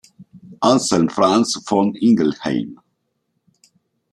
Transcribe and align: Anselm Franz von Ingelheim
Anselm 0.63 1.09
Franz 1.09 1.61
von 1.67 1.93
Ingelheim 1.93 2.79